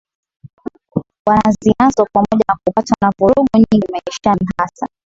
[1.27, 4.87] wa Nazianzo Pamoja na kupatwa na vurugu nyingi maishani hasa